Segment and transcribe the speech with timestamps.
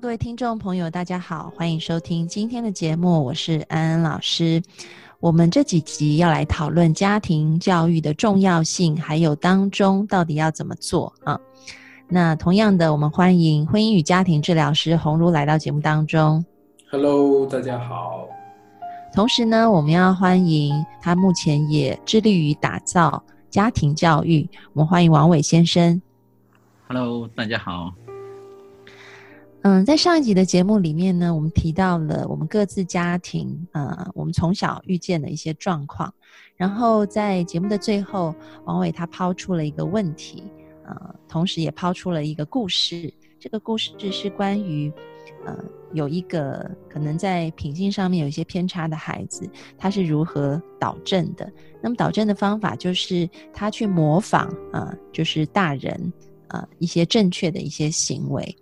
[0.00, 4.62] 各位听众朋友，大家好，欢迎收听今天的节目，我是安安老师。
[5.18, 11.38] 我们这几集要来讨论家庭教育的重要性，还有当中到底要怎么做啊？
[12.08, 16.42] 那同样的，我们欢迎婚姻与家庭治疗师洪如来到节目当中。
[16.90, 18.26] Hello，大家好。
[19.12, 24.48] 同时呢，我们要欢迎他目前也致力于打造家庭教育。
[24.72, 26.00] 我们欢迎王伟先生。
[26.88, 27.92] Hello，大家好。
[29.62, 36.12] 嗯，在上一集的节目里面呢，我们提到了我们各自家庭，呃，我们从小遇见的一些状况。
[36.56, 40.44] 然后在节目的最后，王伟他抛出了一个问题，
[40.86, 43.12] 呃，同时也抛出了一个故事。
[43.38, 44.90] 这个故事是关于，
[45.44, 45.54] 呃，
[45.92, 51.50] 有一个可能在品性上面有一些偏差的孩子，他是如何导正的？
[51.82, 56.10] 那么导正的方法就是他去模仿，啊，就是大人，
[56.48, 58.56] 啊，一些正确的一些行为。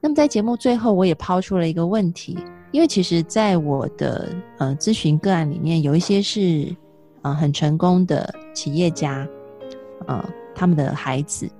[0.00, 2.38] 那么在节目最后，我也抛出了一个问题，
[2.70, 6.74] 因为其实，在我的呃咨询个案里面，有一些是
[7.22, 9.26] 呃很成功的企业家，
[10.06, 10.24] 呃
[10.54, 11.50] 他们的孩子，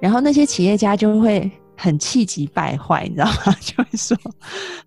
[0.00, 3.54] 然后那些企业家就会很气急败坏，你知道吗？
[3.60, 4.16] 就会说，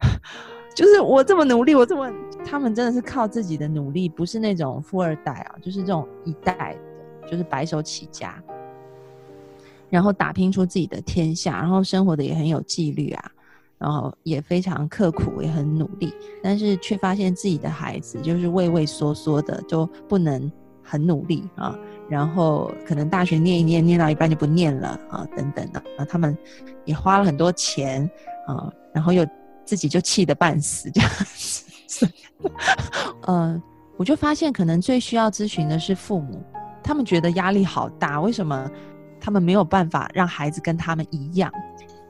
[0.76, 2.12] 就是我这么努力，我这么，
[2.44, 6.76] 他们真的是靠自己的努力，不是那种富二代啊，就是这种一代
[7.22, 8.42] 的，就是白手起家。
[9.90, 13.32] 然后打拼出自己的天下，然后生活的也很有纪律啊，
[13.78, 20.52] 然后也非常刻苦，也很努力，但是却发现自己的孩子就是畏畏缩缩的，就不能
[20.84, 21.78] 很努力啊。
[22.10, 26.06] 然后可能大学念一念，念到一半就不念了啊，等等的啊。
[26.06, 26.38] 他们
[26.86, 28.10] 也花了很多钱
[28.48, 29.26] 啊，然后又
[29.66, 32.08] 自己就气得半死这样子。
[33.24, 33.62] 呃，
[33.98, 36.42] 我就发现可能最需要咨询的是父母，
[36.84, 38.70] 他们觉得压力好大，为什么？
[39.20, 41.52] 他们没有办法让孩子跟他们一样。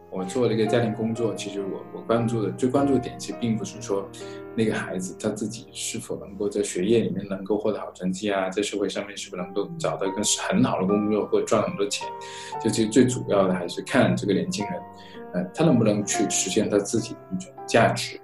[0.10, 4.10] 我做了一个家庭工作，其实我我关注的最关注的点，其实并不是说
[4.56, 12.08] 那个孩子他自己是否能够在学业里面能够获得好成绩啊，在社会上面是否能够找到一个很好的工作或者赚很多钱。
[12.60, 14.82] 就其实最主要的还是看这个年轻人，
[15.34, 18.20] 呃，他能不能去实现他自己的一种价值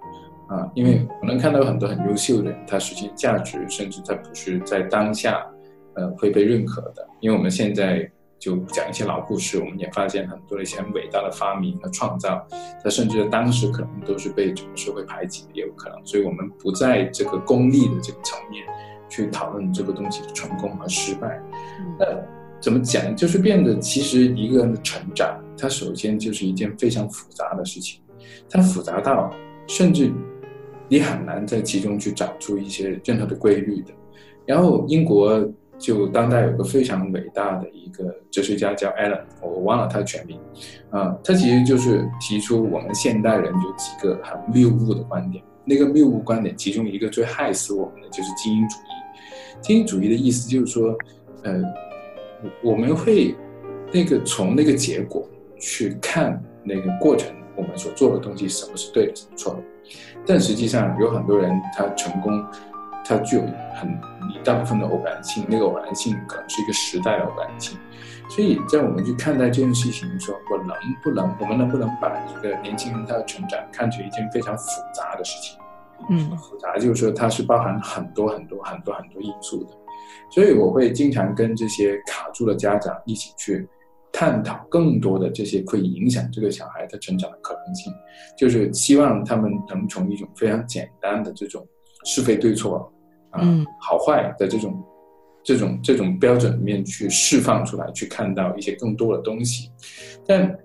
[0.47, 0.67] 啊？
[0.73, 5.45] 因为我能看到很多很优秀的人，他实现价值，甚至他不是在当下，
[5.93, 7.07] 呃，会被认可的。
[7.19, 8.09] 因为我们现在。
[8.43, 12.45] 就讲一些老故事，我们也发现很多的一些很伟大的发明和创造，
[12.83, 16.05] 它甚至当时可能都是被整个社会排挤的，也有可能。
[16.05, 18.65] 所以，我们不在这个功利的这个层面
[19.07, 21.41] 去讨论这个东西的成功和失败。
[21.97, 22.05] 那
[22.59, 23.15] 怎么讲？
[23.15, 28.01] 就是变得，其实一个人的成长，它首先就是一件非常复杂的事情，
[28.49, 29.33] 它复杂到
[29.67, 30.11] 甚至
[30.89, 33.93] 你很难在其中去找出一些任何的规律的。
[34.45, 35.49] 然后，英国。
[35.83, 40.39] 就当代有个非常伟大的一个哲学家叫 Allen，我忘了他的全名，
[40.89, 45.43] 啊，他其实就是提出我们现代人有几个很谬误的观点。
[45.65, 49.59] 那个谬误观点，其中一个最害死我们的就是精英主义。
[49.59, 50.97] 精英主义的意思就是说，
[51.43, 51.61] 呃，
[52.63, 53.35] 我们会
[53.91, 55.27] 那个从那个结果
[55.59, 59.59] 去看那个过程，我们所做的东西什么是对的，什么错的。
[60.25, 62.41] 但实际上有很多人他成功。
[63.05, 63.41] 它具有
[63.75, 63.99] 很
[64.43, 67.77] 大部分的偶然性，那个偶然性可能是一个时代的偶然性，
[68.29, 75.59] 所以在我们去看待这件事情的时候，我能不能，我们能不能把一个年轻人他的成长看成一件非常复杂的事情？
[76.09, 79.69] 嗯，复杂就是说它是包含很多很多很多很多因素的，
[80.29, 83.65] 所以我会经常跟这些卡住的家长一起去
[84.11, 87.93] 探讨更多的这些可以影响这个小孩的成长的可能性，
[88.37, 91.65] 就是希望他们能从一种非常简单的这种
[92.03, 92.91] 是非对错。
[93.41, 94.83] 嗯，好坏的这种、
[95.43, 99.69] 这种、这种标准里面去释放出来，去看到一些更多的东西。
[100.25, 100.57] 但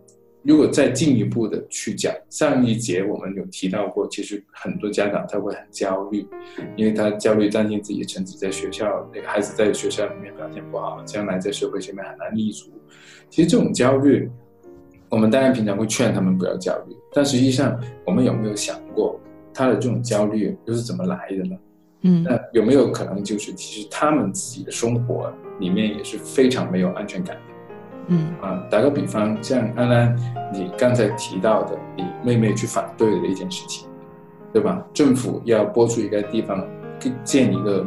[0.43, 6.27] 如果再进一步的去讲，上一节我们有提到过，其实很多家长他会很焦虑，
[6.77, 12.71] 因为他焦虑担心自己的成绩在学校，那个孩子在学校里面表现不好，将来在社会上面很难立足。
[13.29, 14.31] 其实这种焦虑，
[15.11, 19.21] 我们当然平常会劝他们不要焦虑，但实际上我们有没有想过，
[19.53, 21.57] 他的这种焦虑又是怎么来的呢？
[22.03, 27.43] 嗯，那有没有可能就是其实他们自己的生活里面也是非常没有安全感的？
[28.11, 30.17] 嗯啊，打个比方，像安安
[30.53, 33.89] 你刚才提到的，你妹妹去反对的一件事情，
[34.53, 34.83] 对吧？
[34.95, 36.67] 政府要拨出一个地方
[37.23, 37.85] 建一个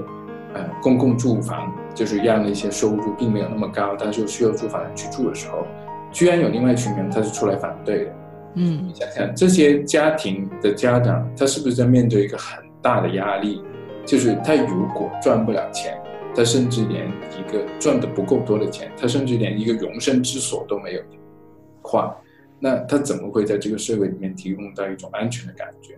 [0.53, 5.65] 呃公共住房，就是让那些收入并没有那么高，但是又需要住房人去住的时候，
[6.11, 8.11] 居然有另外一群人他是出来反对的。
[8.55, 13.63] 嗯你想想，这些家庭的家长，他是不是在面对一个很大的压力？
[14.11, 15.97] 就是他如果赚不了钱，
[16.35, 21.07] 他甚至连一个赚的不够多的钱，他甚至连一个容身之所都没有的
[21.81, 22.13] 话，
[22.59, 25.97] 那他怎么会在这个社会里面提供到一种安全的感觉？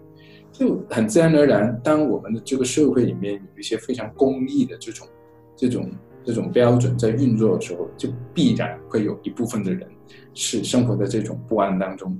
[0.52, 5.08] 就很自然而然，当我们的这个社会里面有一些非常公益的这种、
[5.56, 5.90] 这种、
[6.24, 9.90] 这种标准在运作的时候，就必然会有一部分的人
[10.36, 12.16] 是生活在这种不安当中。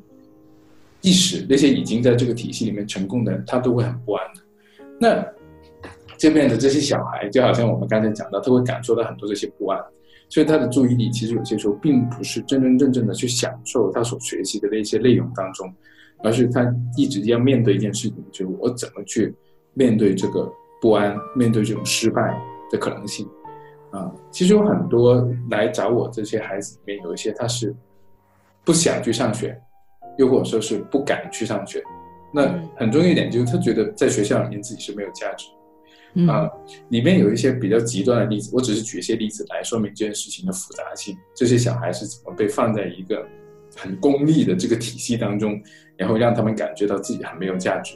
[1.02, 4.42] 即使那些已经在这个体系里面成功的人，他都会很不安的。
[5.00, 5.43] 那
[6.24, 9.78] 这边的这些小孩，就好像我们刚才讲到，他会感受到很多这些不安，
[10.30, 15.70] 所以他的注意力其实有些时候并不是真真正正的去享受他所学习的那些内容当中，
[16.24, 19.36] 而是他一直要面对一件事情，就是我怎么去
[19.74, 20.50] 面对这个
[20.80, 22.34] 不安，面对这种失败
[22.72, 23.28] 的可能性。
[23.92, 27.76] 啊，其实有很多来找我这些孩子里面，有一些他是
[28.64, 29.62] 不想去上学，
[30.18, 31.84] 又或者说是不敢去上学。
[32.34, 32.48] 那
[32.78, 35.48] 很重要一点就是他觉得在学校里面自己是没有价值。
[36.16, 36.50] 嗯啊，
[36.90, 41.18] 里面有一些比较极端的例子，我只是举一些例子来说明这件事情的复杂性。
[41.34, 43.26] 这些小孩是怎么被放在一个
[43.76, 45.60] 很功利的这个体系当中，
[45.98, 47.96] 然后让他们感觉到自己很没有价值。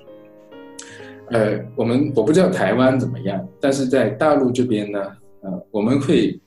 [1.29, 4.99] 呃，我们我不知道台湾怎么样，但是在大陆这边呢，
[5.41, 6.39] 呃，我们会，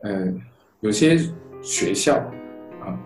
[0.00, 0.26] 呃，
[0.80, 1.18] 有些
[1.62, 2.16] 学校
[2.82, 2.98] 啊，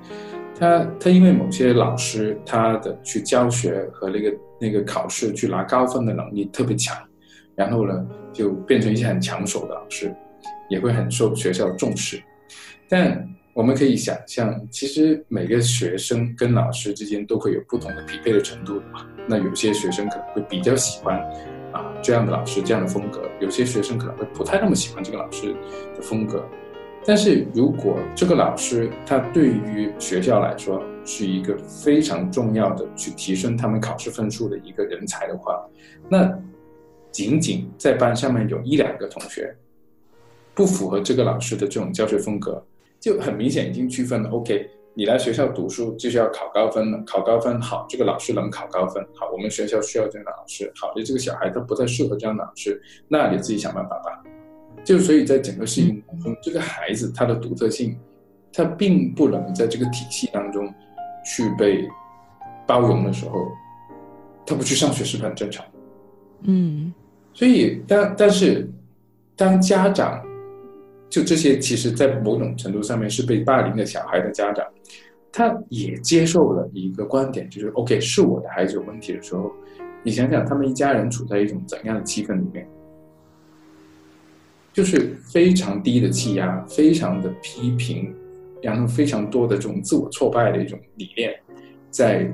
[0.59, 6.97] 他他因为某些老师他的去教学和那个那个考试去拿高分的能力特别强。
[7.55, 10.15] 然后呢，就变成一些很抢手的老师，
[10.69, 12.23] 也会很受学校重视。
[12.89, 19.07] 但我们可以想象，其实每个学生跟老师之间都会有不同的匹配的程度的嘛。
[19.29, 21.19] 那有些学生可能会比较喜欢
[21.73, 25.55] 啊这样的老师这样的风格，有些学生可能会不太那么喜欢这个老师
[25.95, 26.45] 的风格。
[27.05, 35.61] 但是如果这个老师他对于学校来说是一个非常重要的去提升他们考试分数的一个人才的话，
[36.09, 36.33] 那
[37.13, 39.55] 仅仅在班上面有一两个同学
[40.55, 42.61] 不符合这个老师的这种教学风格，
[42.99, 44.31] 就很明显已经区分了。
[44.31, 50.73] OK，你来学校读书就是要考高分了，考高分好，这个老师能考高分好，我们学校需要这样的老师。
[50.75, 54.23] 好的，这个小孩他不太适合这样的老师，那你自己想办法吧。
[54.85, 57.97] 就所以在整个事情当中，这个孩子他的独特性，
[58.53, 60.73] 他并不能在这个体系当中
[61.25, 61.89] 去被
[62.67, 63.47] 包容的时候，
[64.45, 65.65] 他不去上学是很正常？
[66.45, 66.93] 嗯
[67.35, 68.69] 所以，但但是，
[69.37, 70.23] 当家长
[71.09, 74.67] 就这些，其实在某种程度上面是被霸凌的小孩的家长，
[75.33, 79.51] 他也接受了一个观点，就是 OK，是我的孩子有问题的时候，
[80.03, 82.67] 你想想他们一家人处在一种怎样的气氛里面？
[84.73, 88.15] 就是非常低的气压，非常的批评，
[88.63, 91.35] 然后非常多的这种自我挫败的一种理念，
[91.91, 92.27] 在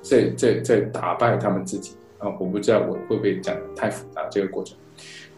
[0.00, 1.96] 在在在打败他们自己。
[2.26, 4.76] 啊，我不知道我会不会讲的太复杂这个过程。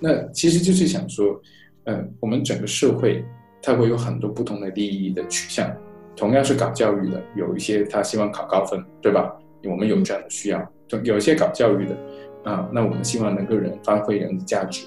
[0.01, 1.41] 那其实就是想说，
[1.85, 3.25] 嗯，我们整个社会
[3.61, 5.71] 它会有很多不同的利益的取向，
[6.17, 9.37] 同样是搞教育的，有一些他希望考高分，对吧？
[9.65, 10.73] 我们有这样的需要。
[11.03, 11.97] 有一些搞教育的，
[12.45, 14.87] 啊，那我们希望能够人发挥人的价值。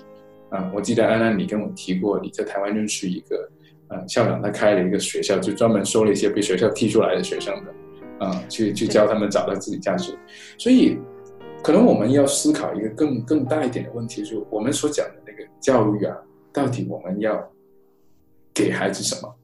[0.49, 3.49] 啊，我记得安安你跟我提过，你在台湾认识一个，
[3.89, 10.17] 呃，校长他开了一个学校，就专门收了一些被学校踢出来的学生的，啊，去去教他们找到自己价值。
[10.57, 10.97] 所以。
[11.63, 16.17] 可能我们要思考一个更更大一点的问题，就是我们所讲的那个教育啊，
[16.51, 17.47] 到底我们要
[18.53, 19.35] 给孩子什么？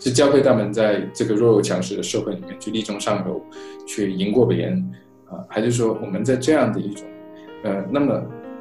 [0.00, 3.40] 是教会他们在这个弱肉强食的社会里面去力争上游，
[3.86, 4.90] 去赢过别人
[5.26, 7.06] 啊，还是说我们在这样的一种
[7.62, 8.20] 呃，那么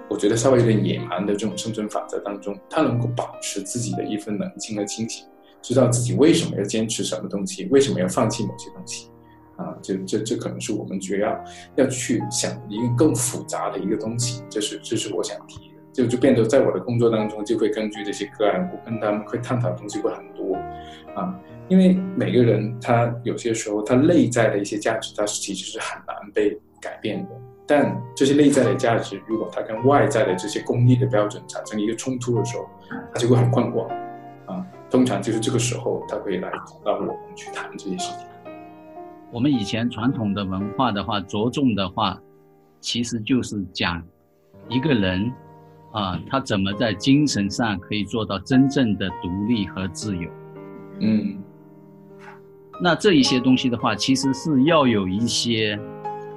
[0.10, 5.26] 我觉得稍微有点野蛮的这种生存法则当中，他能够保持自己的一份冷静和清醒，
[5.62, 9.10] 知道自己为什么要坚持什么东西，为什么要放弃某些东西？
[9.60, 11.38] 啊，这这这可能是我们主要
[11.76, 20.56] 要去想一个更复杂的一个东西，这是这是我想提的，就就变得在我的工作当中就会根据这些个案，我跟他们会探讨的东西会很多，
[21.14, 21.38] 啊，
[21.68, 27.32] 因为每个人他有些时候他内在的一些价值，他是其实是很难被改变的，
[27.68, 32.66] 但这些内在的价值，如果他跟外在的这些功利的标准产生一个冲突的时候，
[33.14, 33.90] 他就会很困惑，
[34.46, 38.26] 啊，通常就是这个时候他会来找到我们去谈这些事情。
[39.32, 42.20] 我们以前传统的文化的话，着重的话，
[42.80, 44.04] 其实就是讲
[44.68, 45.32] 一个人
[45.92, 50.30] 啊，他怎么在精神上可以做到真正的独立和自由。
[51.00, 51.38] 嗯，
[52.82, 55.80] 那这一些东西的话，其实是要有一些，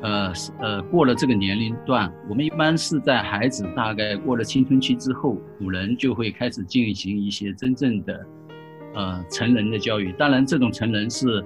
[0.02, 8.26] 呃呃，过了这个年龄段，我们一般是在孩子大概过了青春期之后，古人就会开始进行一些真正的，
[8.94, 10.12] 呃，成人的教育。
[10.12, 11.44] 当然，这种成人是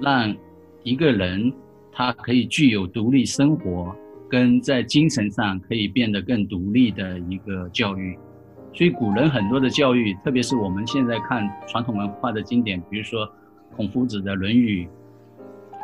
[0.00, 0.34] 让
[0.82, 1.52] 一个人
[1.92, 3.94] 他可以具有独立生活，
[4.28, 8.18] 跟在精神上可以变得更独立的一个教育。
[8.72, 13.28] 所以古人很多的教育，特别是我们现在看传统文化的经典，比如说
[13.76, 14.86] 孔夫子的《论语》，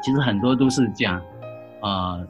[0.02, 1.20] 其实很多都是讲，
[1.80, 2.24] 啊，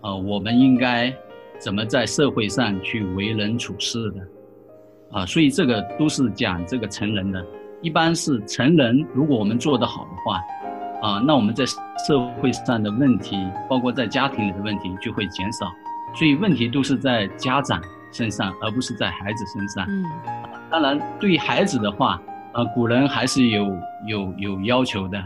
[0.00, 1.14] 呃，我们应该
[1.58, 4.28] 怎么在社会上去为人处事的，
[5.12, 7.46] 啊，所以这个都是讲这个成人的。
[7.80, 10.40] 一般是成人，如果我们做得好的话，
[11.04, 13.36] 啊，那我们在社会上的问题，
[13.68, 15.70] 包括在家庭里的问题就会减少。
[16.16, 17.80] 所以问题都是在家长。
[18.16, 19.84] 身上，而不是在孩子身上。
[19.88, 20.04] 嗯，
[20.70, 25.18] 当然，对于孩子的话，呃，古人还是有有有要求的，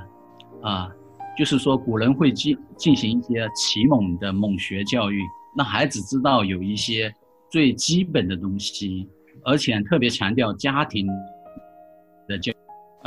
[0.62, 0.88] 啊，
[1.36, 5.20] 就是说古人会进进行一些启蒙的蒙学教育，
[5.54, 7.12] 让孩子知道有一些
[7.50, 9.06] 最基本的东西，
[9.44, 11.06] 而且特别强调家庭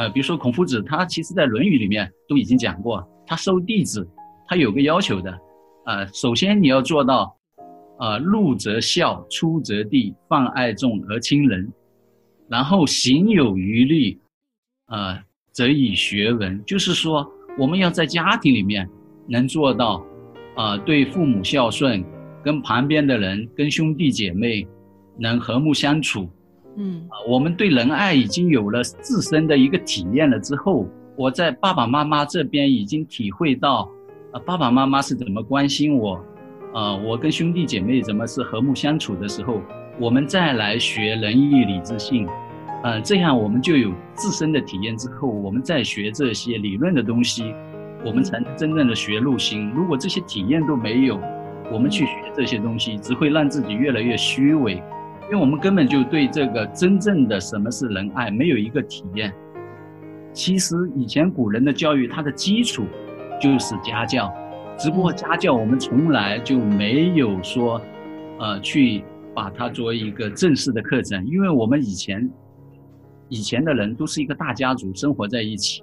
[0.02, 4.10] 呃，比如说孔夫子，他其实在《论语》里面都已经讲过，他收弟子，
[4.48, 5.40] 他有个要求的，
[5.86, 7.38] 呃，首先你要做到。
[8.00, 11.72] 呃，入则孝，出则弟，泛爱众而亲仁，
[12.50, 14.20] 然后行有余力，
[14.88, 15.20] 呃，
[15.52, 16.60] 则以学文。
[16.66, 18.90] 就是说，我们要在家庭里面
[19.28, 20.04] 能做到，
[20.56, 22.04] 啊，对父母孝顺，
[22.44, 24.68] 跟旁边的人、跟兄弟姐妹
[25.20, 26.28] 能和睦相处。
[26.78, 33.90] 嗯，啊，我们对仁爱已经有了自身的一个体验了之后，我在爸爸妈妈这边已经体会到，
[34.32, 36.24] 啊，爸爸妈妈是怎么关心我。
[36.74, 39.62] 啊，我跟兄弟姐妹怎么是和睦相处的时候，
[40.00, 42.26] 我们再来学仁义礼智信，
[42.82, 47.54] 呃，这样我们就有自身的体验之后，我们再学这些理论的东西，
[48.06, 49.70] 我们才能真正的学入心。
[49.76, 51.20] 如果这些体验都没有，
[51.74, 54.82] 我们去学这些东西，只会让自己越来越虚伪，
[55.32, 59.34] 因为我们根本就对这个真正的什么是仁爱没有一个体验。
[60.34, 62.86] 其实以前古人的教育，它的基础
[63.40, 64.30] 就是家教。
[64.78, 67.82] 只不过家教我们从来就没有说，
[68.40, 72.30] 呃，去把它作为一个正式的课程，因为我们以前，
[73.30, 75.82] 以前的人都是一个大家族生活在一起，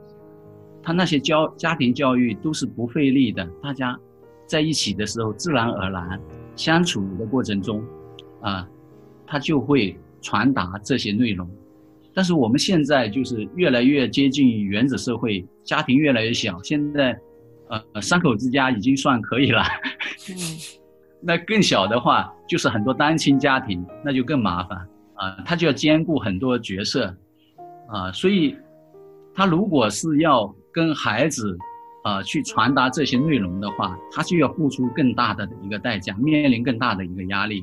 [0.82, 3.98] 他那些教家庭教育都是不费力的，大家
[4.46, 6.20] 在一起的时候自然而然
[6.54, 7.82] 相处的过程中，
[8.42, 8.68] 啊，
[9.28, 11.48] 他就会传达这些内容。
[12.14, 17.16] 但是我们现在就是越来越接近于原子社会，家庭越来越小，现在。
[17.70, 19.62] 呃，三口之家已经算可以了。
[20.30, 20.34] 嗯，
[21.20, 24.78] 那更小的话，就是很多单亲家庭，那就更麻烦
[25.12, 25.36] 啊。
[25.44, 27.14] 他就要兼顾很多角色
[27.90, 28.56] 啊，所以
[29.34, 31.58] 他如果是要跟孩子
[32.04, 37.62] 啊去传达这些内容的话，他就要付出更大的一个代价，面临更大的一个压力。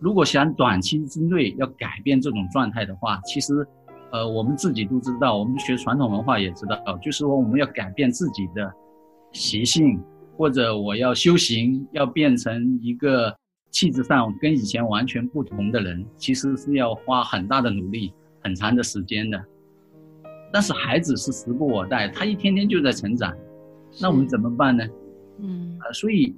[0.00, 3.66] 如果想短期之内要改变这种状态的话，其实，
[4.10, 8.72] 呃，我们自己都知道，我们学传统文化也知道，就是说我们要改变自己的。
[9.32, 10.02] 习性，
[10.36, 13.32] 或者我要修行，要变成一个
[13.70, 19.40] 气质上跟以前完全不同的人，其实是要花很大的努力、很长的时间的。
[20.52, 23.32] 但是孩子是时不我待，他一天天就在成长，
[24.00, 24.84] 那我们怎么办呢？
[25.38, 26.34] 嗯，啊，所以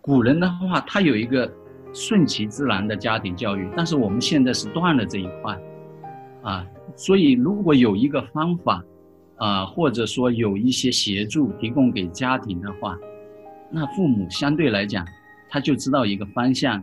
[0.00, 1.46] 古人的话，他有一个
[1.92, 5.58] 顺其自然的家庭教育，但是我们现在是断了这一块，
[6.42, 6.66] 啊，
[6.96, 8.82] 所以如果有一个方法。
[9.40, 12.98] 啊，或者说有一些协助提供给家庭的话，
[13.70, 15.06] 那父母相对来讲，
[15.48, 16.82] 他就知道一个方向，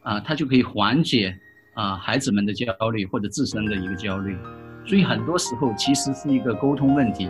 [0.00, 1.38] 啊，他就可以缓解
[1.74, 4.38] 啊孩子们的焦虑或者自身的一个焦虑。
[4.86, 7.28] 所以很多时候其实是一个沟通问题，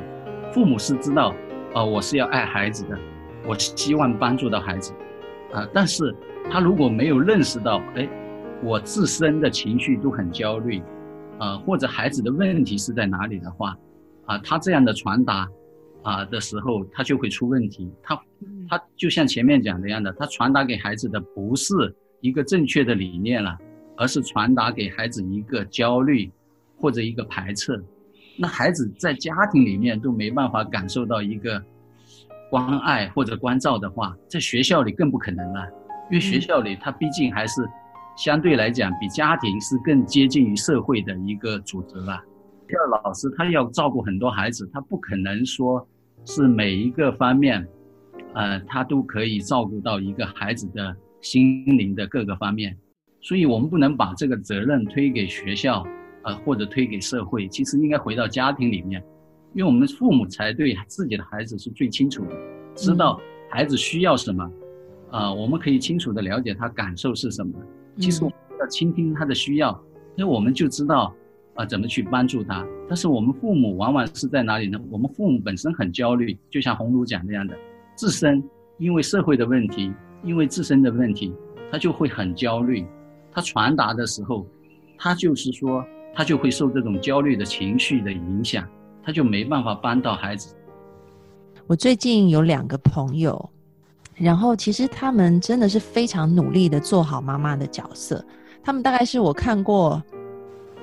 [0.52, 1.34] 父母是知道，
[1.74, 2.96] 啊，我是要爱孩子的，
[3.48, 4.92] 我希望帮助到孩子，
[5.52, 6.14] 啊，但是
[6.50, 8.08] 他如果没有认识到，哎，
[8.62, 10.80] 我自身的情绪都很焦虑，
[11.38, 13.76] 啊，或者孩子的问题是在哪里的话。
[14.26, 15.48] 啊，他这样的传达，
[16.02, 17.88] 啊的时候，他就会出问题。
[18.02, 18.20] 他，
[18.68, 23.56] 他就像前面讲的样的，他传达给孩子的不是一个正确的理念了，
[23.96, 26.28] 而是传达给孩子一个焦虑
[26.76, 27.80] 或者一个排斥。
[28.36, 31.62] 那孩子在家庭里面都没办法感受到一个
[32.50, 35.68] 关爱或者关照的话，在学校里更不可能了，
[36.10, 37.68] 因为学校里他毕竟还是
[38.16, 42.22] 相对来讲比家庭是更接近于社会的一个组织吧。
[42.68, 45.86] 第二，老师他要照顾很多孩子，他不可能说
[46.24, 47.66] 是每一个方面，
[48.34, 52.76] 呃，他都可以照顾到一个孩子的心灵的各个方面，
[53.20, 55.86] 所以我们不能把这个责任推给学校，
[56.24, 59.02] 呃，或者推给社会，其实应该回到家庭里面，
[59.54, 62.36] 因为我们父母才对自己的孩子是最清楚的，
[62.74, 63.20] 知道
[63.50, 64.48] 孩子需要什么，
[65.16, 67.54] 啊，我们可以清楚的了解他感受是什么。
[67.96, 69.82] 其实我们要倾听他的需要，
[70.14, 71.14] 那我们就知道
[71.54, 72.66] 啊怎么去帮助他。
[72.86, 74.78] 但是我们父母往往是在哪里呢？
[74.90, 77.56] 我们父母本身很焦虑，就像红炉讲那样的，
[77.94, 78.44] 自身
[78.76, 79.90] 因为社会的问题，
[80.22, 81.32] 因为自身的问题，
[81.72, 82.86] 他就会很焦虑。
[83.32, 84.46] 他传达的时候，
[84.98, 85.82] 他就是说，
[86.14, 88.68] 他就会受这种焦虑的情绪的影响，
[89.02, 90.54] 他就没办法帮到孩子。
[91.66, 93.50] 我最近有两个朋友。
[94.18, 98.24] 然后，其实他们真的是非常努力的做好妈妈的角色。
[98.64, 100.02] 他们大概是我看过，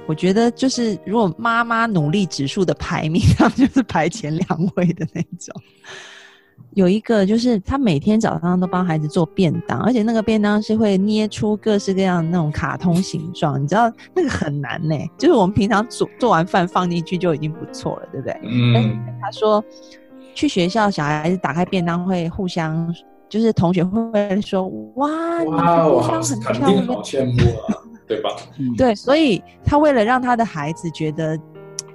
[0.06, 5.54] 我觉得就是如果妈妈努力指数的排名， 他们就是排前两位的那种。
[6.75, 14.96] 有一个就是他每天早上都帮孩子做便当，而且那个便当是会捏出各式各样那种卡通形状，你知道那个很难呢。
[15.18, 18.40] 就是我们平常做做完饭放进去就已经不错了，对不对？
[18.44, 19.04] 嗯。
[19.22, 19.63] 他说
[20.34, 22.94] 去学校小孩子打开便当会互相。
[23.34, 25.10] 就是同学会说哇，
[25.46, 28.30] 哇，我好肯定好羡慕啊，对吧？
[28.78, 31.36] 对，所以他为了让他的孩子觉得，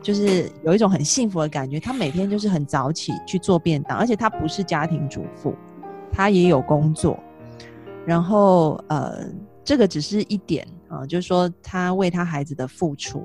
[0.03, 5.55] 就是有一种很幸福的感觉，他每天就是很早起去做便当，而且他不是家庭主妇，
[6.11, 7.17] 他也有工作。
[8.05, 9.25] 然后呃，
[9.63, 13.23] 这个只是一点啊，就是说他为他孩子的付出，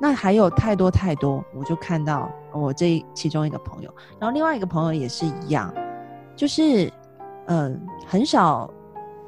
[0.00, 1.44] 那还有太多太多。
[1.52, 5.74] 我就看到我这其中一个朋友，然后另外一个朋友也是一样，
[6.36, 6.88] 就是。
[7.46, 8.70] 嗯，很少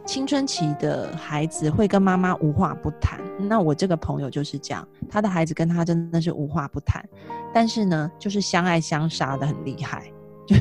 [0.05, 3.21] 青春期的孩子会跟妈妈无话不谈。
[3.39, 7.05] 那我这个朋友就是这样，他的孩子跟他真的是无话不谈，
[7.53, 10.05] 但是呢，就是相爱相杀的很厉害。
[10.47, 10.57] 就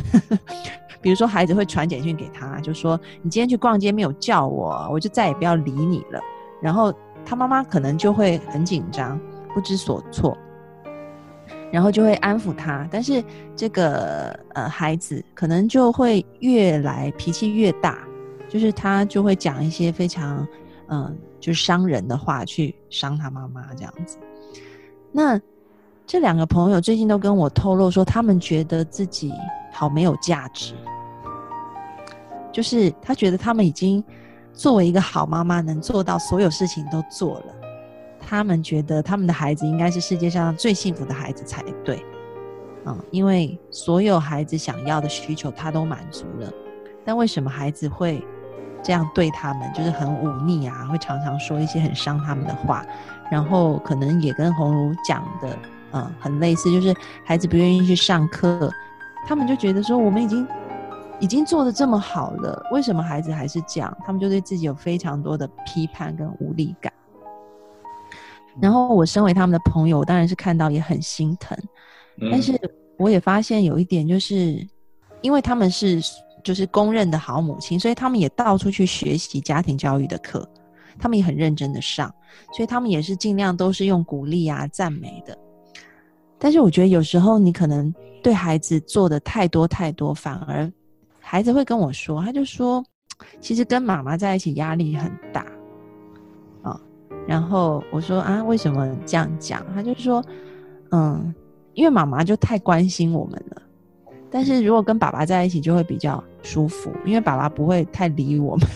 [1.02, 6.20] 比如说，孩子会传简讯给他，就说：“你今天去逛街没有叫我，我就再也不要理你了。”
[6.60, 6.92] 然后
[7.24, 9.20] 他妈妈可能就会很紧张，
[9.54, 10.36] 不知所措。
[11.72, 13.24] 然后就会安抚他，但是
[13.56, 17.98] 这个呃孩子可能就会越来脾气越大，
[18.48, 20.48] 就是他就会讲一些非常
[20.88, 24.18] 嗯就是伤人的话去伤他妈妈这样子。
[25.12, 25.40] 那
[26.08, 29.34] 这两个朋友最近都跟我透露说，他们觉得自己
[29.74, 30.76] 好没有价值，
[32.52, 34.04] 就是他觉得他们已经
[34.54, 37.56] 作为一个好妈妈，能做到所有事情都做了。
[38.28, 42.04] 他们觉得他们的孩子应该是世界上最幸福的孩子才对，
[42.86, 46.52] 嗯，因为所有孩子想要的需求他都满足了。
[47.06, 48.26] 但为什么孩子会
[48.82, 49.72] 这样对他们？
[49.74, 52.84] 就是很忤逆啊，会常常说一些很伤他们的话，
[53.30, 55.56] 然后可能也跟红茹讲的，
[55.94, 58.72] 嗯，很类似，就是孩子不愿意去上课，
[59.28, 60.48] 他们就觉得说我们已经
[61.20, 63.96] 已经做的这么好了，为什么孩子还是这样？
[64.04, 66.92] 他们就对自己有非常多的批判跟无力感。
[68.62, 71.58] 然后我身为他们的朋友，我当然是看到也很心疼，
[72.32, 72.60] 但是
[72.98, 74.66] 我也发现有一点，就是
[75.22, 76.02] 因为他们是
[76.44, 80.48] 就是公认的好母亲，所以他们也到处去学习家庭教育的课，
[80.98, 82.14] 他们也很认真的上，
[82.54, 85.38] 所以他们也是尽量都是用鼓励啊、赞美的。
[86.38, 90.72] 但是我觉得有时候你可能对孩子做的太多太多，反而
[91.20, 92.84] 孩子会跟我说，他就说，
[93.42, 95.46] 其实跟妈妈在一起压力很大。
[97.28, 99.66] 然后我说啊，为什么这样讲？
[99.74, 100.24] 他就说，
[100.92, 101.34] 嗯，
[101.74, 103.62] 因为妈妈就太关心我们了。
[104.30, 108.68] 但是如果跟爸爸在一起，就会比较舒服，因为爸爸不会太理我们。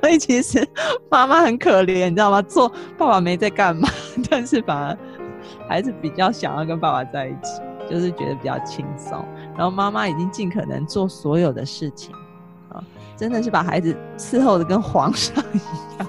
[0.00, 0.66] 所以其实
[1.10, 2.40] 妈妈很可怜，你知道吗？
[2.42, 3.88] 做爸爸没在干嘛，
[4.30, 4.96] 但是反而
[5.68, 9.24] 孩子比较想要跟爸爸在一起，就是觉得比较轻松。
[9.56, 12.14] 然后妈妈已经尽可能做所有的事情。
[13.20, 15.58] 真的是把孩子伺候的跟皇上一
[15.98, 16.08] 样，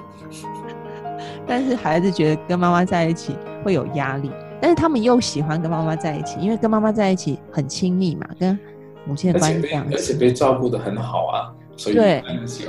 [1.46, 4.30] 但是孩子觉得跟妈妈在一起会有压力，
[4.62, 8.58] 但是他们又喜欢跟妈妈在一起，因为跟妈妈在一起很亲密嘛，跟
[9.04, 12.24] 母亲的关系这样，而且被照顾的很好啊，所以对，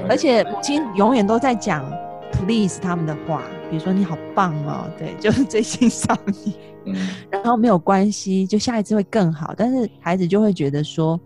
[0.09, 1.81] 而且母亲永远都在讲
[2.33, 6.53] please 他们的话，比如说你好棒哦，对，就是最欣赏你，
[7.29, 11.17] 然后没有关系，就下一次会更好，但是孩子就会觉得说。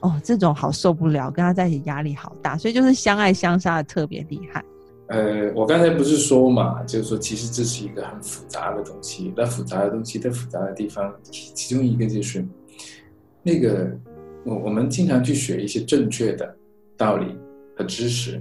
[0.00, 4.64] 哦，这种好受不了，跟他在一起压力好大，所以就是相爱相杀的特别厉害。
[5.08, 9.32] 呃，我刚才不是说嘛，就是说其实这是一个很复杂的东西。
[9.36, 12.46] 那复杂的东西，在复杂的地方，其中一个就是
[13.42, 13.90] 那个
[14.44, 16.54] 我我们经常去学一些正确的
[16.96, 17.34] 道理
[17.74, 18.40] 和知识，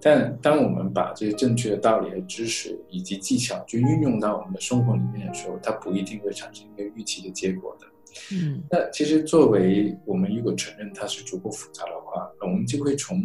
[0.00, 7.86] 但当我们把这些正确的道理和知识以及技巧就运用到我们的生活里面的时候，它不一定会产生一个预期的结果的。
[8.32, 13.18] 嗯，那其实作为我们如果承认它是足够复杂的话，那我们就会从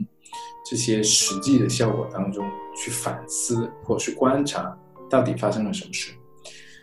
[0.70, 4.78] 这些实际的效果当中去反思或是观察
[5.10, 6.14] 到底发生了什么事？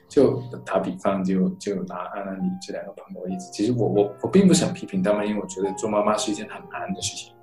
[0.08, 7.34] 就打比方，就就拿安安妮这两个朋友例子，其实我我我并不想批评他们，因为我觉得做妈妈是一件很难的事情。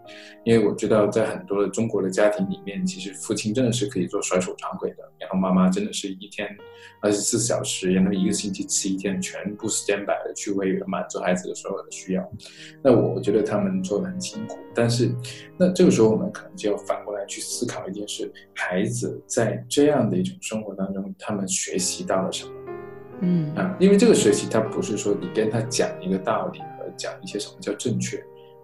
[0.44, 6.48] 因为我知道，在很多的中国的家庭里面，其实父亲真的是可以做甩手掌柜的，然后妈妈真的是一天
[7.02, 12.32] 二十四小时，然后一个星期七天，全部 stand by 的去为满足孩子的所有的需要。
[12.84, 15.10] 那我觉得他们做的很辛苦，但是
[15.58, 22.52] 那这个时候我们可能就要反过来去思考一件事：孩子在这样的一种生活当中，他们学习到了什么？
[23.22, 28.22] 嗯啊，因为这个学习，它不是说你跟他讲一个道理和讲一些什么叫正确。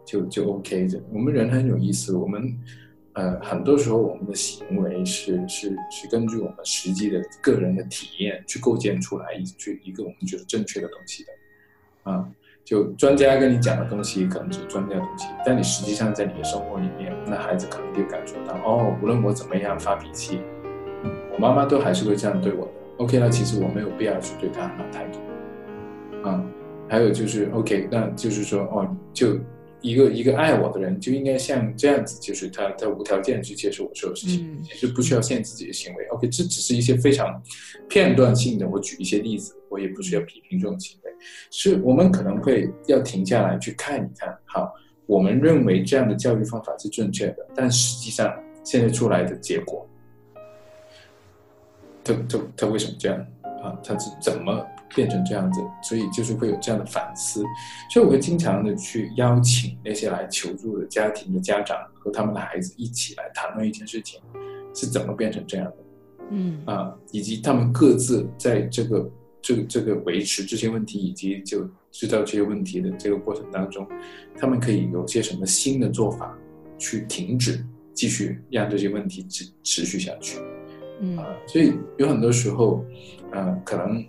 [0.09, 0.99] 就就 OK 的。
[1.13, 2.57] 我们人很有意思，我们
[3.13, 12.27] 呃很多时候我们的行为是是是根据我们实际的个人的体验去构建出来一去一个我们觉得正确的东西的啊。
[12.65, 20.39] 就专家跟你讲的东西可能是专家的东西，但你实际上在你的生活里面，那孩子可能就感受到哦，无论我怎么样发脾气，
[21.31, 22.71] 我妈妈都还是会这样对我的。
[22.97, 26.43] OK，那其实我没有必要去对她很好态度啊。
[26.87, 29.37] 还有就是 OK，那就是说哦就。
[29.81, 36.05] 一个一个爱我的人就应该像这样子，就是他他无条件去接受我所有事情，其实不需要限制自己的行为。
[36.07, 37.41] OK，这只是一些非常
[37.87, 38.67] 片段性的。
[38.67, 41.11] 我举一些例子，我也不需要批评这种行为。
[41.49, 44.37] 是我们可能会要停下来去看一看。
[44.45, 44.73] 好，
[45.05, 49.87] 我们认为这样的教育方法是正确的，但实际上现在出来的结果，
[52.03, 53.17] 他他他为什么这样
[53.63, 53.79] 啊？
[53.83, 54.65] 他是怎么？
[54.95, 57.43] 变成这样子，所以就是会有这样的反思，
[57.91, 64.19] 所以我会经常的去邀请那些来求助的家庭的家长和他们的孩子一起来谈论一件事情，
[64.73, 65.75] 是怎么变成这样的，
[66.31, 73.87] 嗯啊，以及他们各自在这个这个这个维持这些问题以及就知道这些问题的这个过程当中，
[74.37, 76.35] 他们可以有些什么新的做法
[76.77, 80.39] 去停止继续让这些问题持持续下去，
[80.99, 82.83] 嗯啊，所以有很多时候，
[83.31, 84.03] 呃，可能。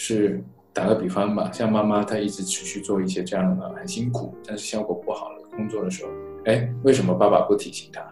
[0.00, 6.10] 是打个比方吧，像妈妈她一直持续做一些这样的很辛苦，但是效果不好的工作的时候，
[6.46, 8.02] 哎，为什么爸爸不提醒她？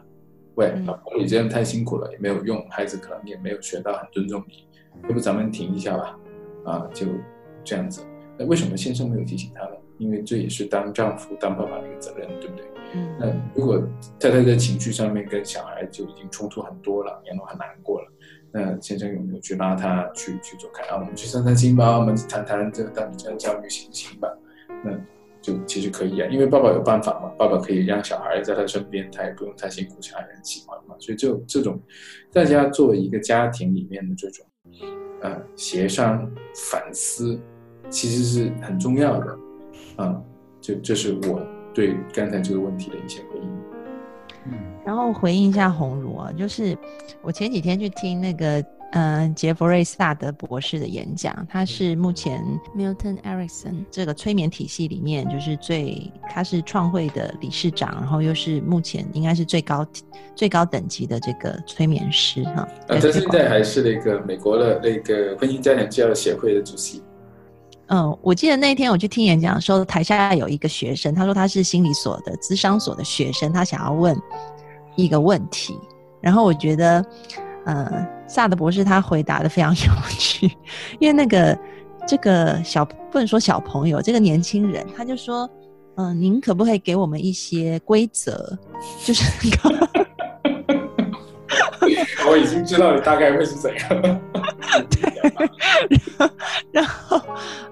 [0.56, 4.68] 喂，老婆你这样太辛苦了也没有用，孩子可能也没有学到很尊重你，
[5.04, 6.18] 要不咱们停一下吧？
[6.66, 7.06] 啊，就
[7.64, 8.04] 这样子。
[8.36, 9.70] 那为什么先生没有提醒他呢？
[9.96, 12.66] 因为这也是当丈夫、当爸爸的一个责任，对不对？
[12.92, 13.16] 嗯。
[13.18, 13.82] 那如果
[14.20, 18.12] 太太在情绪上面跟小孩就已经冲突很多了，然后很难过了。
[18.52, 20.96] 那先生有没有去拉他去去走开啊？
[20.98, 24.28] 我们去散散心吧，我们谈谈这个到底这样教育行不行吧？
[24.82, 24.92] 那
[25.40, 30.94] 就其实可以啊，因为爸爸有办法嘛，爸爸可以让小孩在他身边，他也不用太辛苦，小孩也很喜欢嘛。
[30.98, 31.80] 所以就这种
[32.32, 34.46] 大家作为一个家庭里面的这种
[35.22, 36.28] 呃协商
[36.70, 37.40] 反思，
[37.88, 39.38] 其实是很重要的
[39.96, 40.20] 啊。
[40.60, 41.40] 就这是我
[41.72, 43.48] 对刚才这个问题的一些回应。
[44.84, 46.76] 然后回应一下红茹啊，就是
[47.22, 52.42] 我前几天去听那个嗯杰弗瑞萨德博士的演讲，他是目前
[52.74, 59.86] Milton Erickson 这个催眠体系里面就是最他是创会的理事长，然后又是目前应该是最高
[60.34, 62.66] 最高等级的这个催眠师哈。
[62.88, 67.02] 啊，他现在还是那个美国的那个婚姻家庭教育协会的主席。
[67.88, 74.16] 嗯，我记得那天我去听演讲的时候，台下有一个学生，他说他是心理所的咨商所的学生，他想要问。
[74.96, 75.78] 一个问题，
[76.20, 77.06] 然后我觉得，
[77.66, 80.50] 呃，萨德博士他回答的非常有趣，
[80.98, 81.56] 因为那个
[82.04, 85.48] 这个小不能说小朋友，这个年轻人他就说，
[85.94, 88.58] 嗯，您可不可以给我们一些规则？
[89.04, 89.22] 就是，
[92.28, 94.20] 我已经知道你大概会是怎样。
[94.90, 96.28] 对，
[96.72, 97.20] 然后，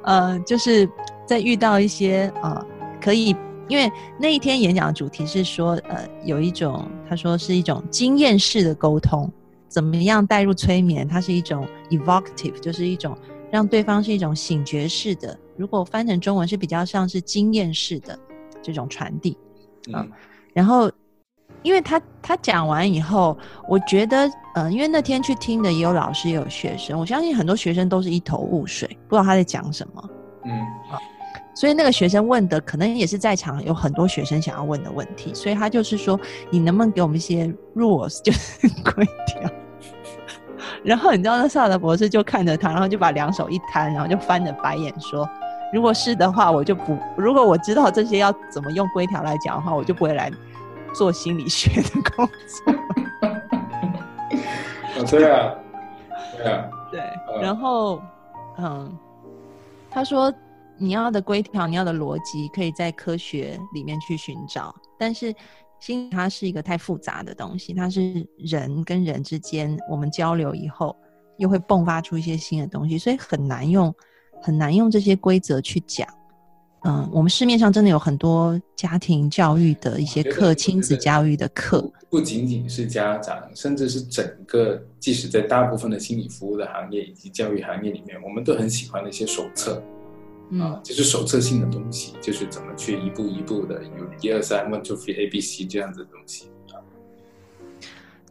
[0.03, 0.89] 呃，就是
[1.27, 2.65] 在遇到一些啊，
[3.01, 3.35] 可以。
[3.69, 9.29] 因为那一天演讲的主题是说，呃，有一种他说是一种经验式的沟通，
[9.67, 11.09] 怎么样带入催眠？
[11.09, 13.19] 它是一种 evocative，就是一种
[13.51, 15.37] 让对方是一种醒觉式的。
[15.57, 18.17] 如果翻成中文是比较像是经验式的
[18.63, 19.37] 这种传递
[19.93, 20.07] 啊。
[20.53, 20.89] 然后，
[21.63, 23.37] 因为他他讲完以后，
[23.69, 30.11] 我觉得，呃，因为那天去听的也有老师也有学生，我相信很多学生都是一头雾水，不知道他在讲什么。
[30.45, 30.99] 嗯，好。
[31.55, 39.51] 所以那个学生问的可能也是在场有很多学生想要问的问题，所以他就是说，你能不能给我们一些 rules， 就是规条？
[40.85, 45.27] 然后你知道那萨德博士就看着他，然后就把两手一摊，然后就翻着白眼说
[45.73, 50.31] ：“如果是的话，我就不；如果我知道这些要怎么用规条来讲的话，我就不会来
[50.97, 52.75] 做心理学的工作。”
[55.11, 55.55] 对啊，
[56.37, 57.01] 对啊， 对。
[57.41, 58.01] 然后，
[58.59, 58.97] 嗯，
[59.91, 60.33] 他说。
[60.79, 64.75] 你要的规条，你要的逻辑，可以在科学里面去寻找。
[64.99, 65.35] 但是，
[65.81, 70.95] 心理它是一个太复杂的东西，它是人跟人之间，我们交流以后
[71.39, 73.91] 又会迸发出一些新的东西，所以很难用
[74.43, 76.07] 很难用这些规则去讲。
[76.85, 89.83] 嗯，我们市面上真的有很多家庭教育的一些课，亲子教育的课，不仅仅是家长，甚至是整个，即使在大部分的心理服务的行业以及教育行业里面，我们都很喜欢的一些手册，
[90.61, 96.49] 啊，就是手册性的东西，就是怎么去一步一步的，有一二三，one two three A B C 这样子的东西。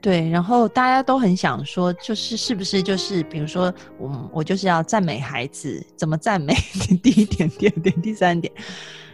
[0.06, 6.54] 对，然后大家都很想说，就是是不是就是，比如说，我我就是要赞美孩子，怎么赞美？
[7.02, 8.54] 第一点，第二点，第三点，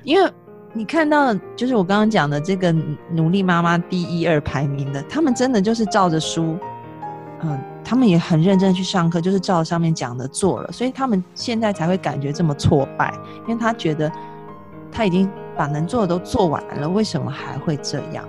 [0.03, 0.29] 因为
[0.73, 2.73] 你看到，就是我刚刚讲的这个
[3.09, 6.57] 努力妈妈第一二排名的，他们真的就是照着书，
[7.43, 13.13] 嗯，他们也很认真去上课，就是照上面讲的做了，所以他们现在才会感觉这么挫败，
[13.47, 14.11] 因为他觉得
[14.91, 18.25] 他已经把能做的都做完了，为什么还会这样？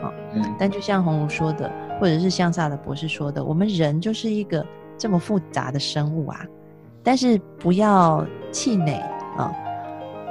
[0.00, 1.68] 啊，嗯，但就像红茹说的。
[2.00, 4.64] 或者是像萨的博士说的，我们人就是一个
[4.98, 6.44] 这么复杂的生物啊，
[7.02, 8.94] 但是不要气馁
[9.36, 9.52] 啊，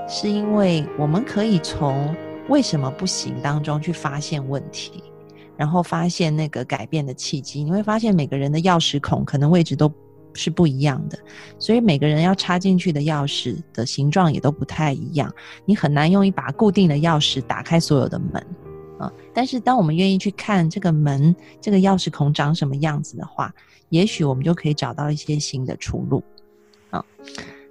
[0.07, 2.15] 是因为我们可以从
[2.49, 5.03] 为什么不行当中去发现问题，
[5.57, 7.63] 然后发现那个改变的契机。
[7.63, 9.91] 你会发现每个人的钥匙孔可能位置都
[10.33, 11.17] 是不一样的，
[11.57, 15.33] 所以每个人要插进去的钥匙的形状也都不太一样，
[15.65, 18.45] 你很难用一把固定的钥匙打开所有的门。
[18.99, 19.11] 啊！
[19.33, 23.53] 但是当我们愿意去看这个门、这个钥匙孔长什么样子的话，
[23.89, 26.23] 也许我们就可以找到一些新的出路。
[26.89, 27.03] 啊，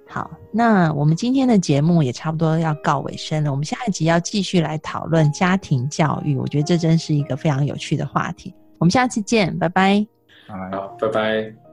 [0.07, 3.51] 好，那我们今天的节目也差不多要告尾声了。
[3.51, 8.53] 我们下一集要继续来讨论家庭教育，我觉得这真是一个非常有趣的话题。
[8.77, 10.05] 我们下次见，拜拜。
[10.47, 11.64] 好，拜拜。